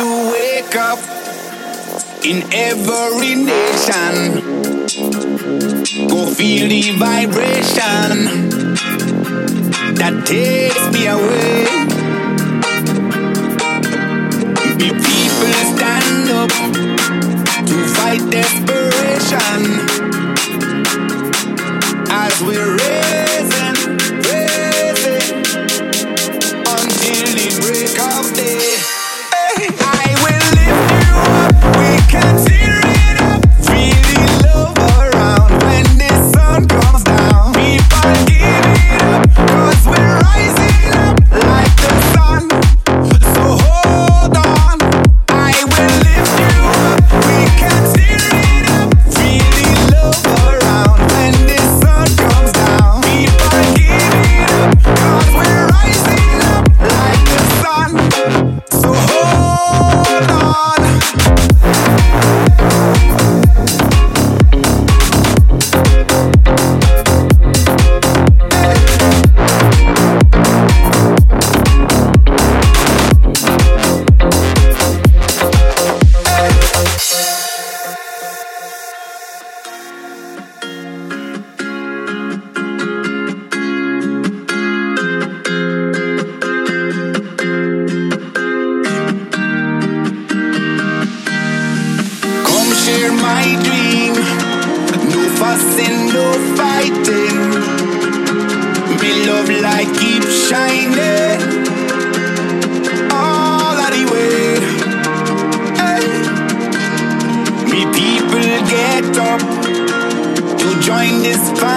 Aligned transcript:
to 0.00 0.32
wake 0.32 0.76
up 0.76 0.98
in 2.24 2.42
every 2.54 3.34
nation. 3.34 4.14
Go 6.08 6.20
feel 6.26 6.68
the 6.68 6.96
vibration 6.98 8.08
that 10.00 10.14
takes 10.26 10.84
me 10.94 11.06
away. 11.06 11.39
this. 111.32 111.69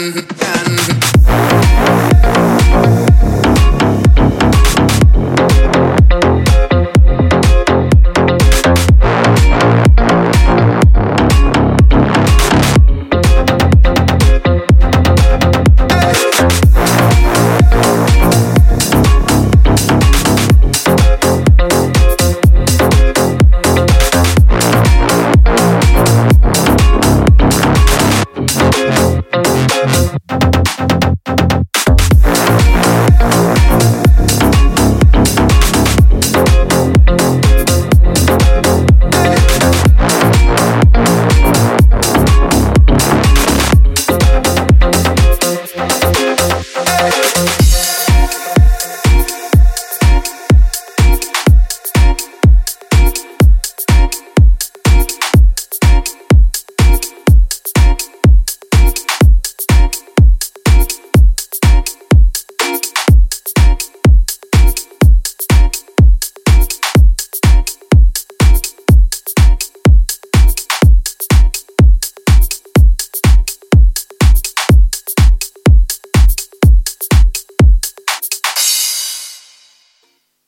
Mm-hmm. 0.00 0.39